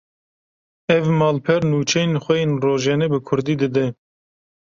[0.95, 3.85] Ev malper, nûçeyên xwe yên rojane bi Kurdî dide